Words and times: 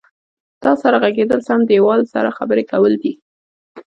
تا 0.63 0.71
سره 0.81 0.97
غږېدل 1.03 1.39
سم 1.47 1.59
دیواله 1.69 2.05
سره 2.13 2.35
خبرې 2.37 2.63
کول 2.71 2.93
دي. 3.01 3.13